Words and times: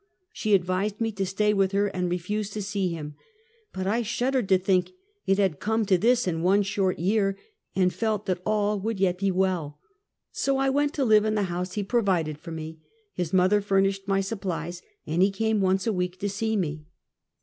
She 0.33 0.55
advised 0.55 0.99
me 0.99 1.11
to 1.11 1.27
stay 1.27 1.53
with 1.53 1.73
her 1.73 1.85
and 1.85 2.09
refuse 2.09 2.49
to 2.53 2.61
see 2.63 2.87
him, 2.89 3.13
but 3.71 3.85
I 3.85 4.01
shuddered 4.01 4.49
to 4.49 4.57
think 4.57 4.93
it 5.27 5.37
had 5.37 5.59
come 5.59 5.85
to 5.85 5.95
this 5.95 6.27
in 6.27 6.41
one 6.41 6.63
short 6.63 6.97
year, 6.97 7.37
and 7.75 7.93
felt 7.93 8.25
that 8.25 8.41
all 8.43 8.79
would 8.79 8.99
yet 8.99 9.19
be 9.19 9.29
well. 9.29 9.77
So 10.31 10.57
I 10.57 10.71
went 10.71 10.95
to 10.95 11.05
live 11.05 11.23
in 11.23 11.35
the 11.35 11.43
house 11.53 11.73
he 11.73 11.83
provided 11.83 12.39
for 12.39 12.49
me, 12.51 12.79
his 13.13 13.31
mother 13.31 13.61
furnished 13.61 14.07
my 14.07 14.21
supplies, 14.21 14.81
and 15.05 15.19
be 15.19 15.29
came 15.29 15.61
once 15.61 15.85
a 15.85 15.93
week 15.93 16.17
to 16.21 16.29
see 16.29 16.55
me. 16.57 16.87